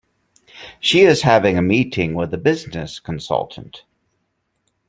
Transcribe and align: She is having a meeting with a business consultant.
She 0.79 1.01
is 1.01 1.21
having 1.21 1.59
a 1.59 1.61
meeting 1.61 2.15
with 2.15 2.33
a 2.33 2.37
business 2.39 2.99
consultant. 2.99 3.83